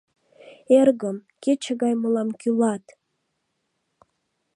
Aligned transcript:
Эргым, 0.79 1.17
кече 1.43 1.71
гай 1.81 1.93
мылам 2.01 2.29
кӱлат! 2.39 2.85